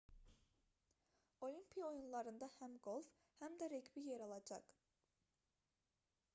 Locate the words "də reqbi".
3.63-4.07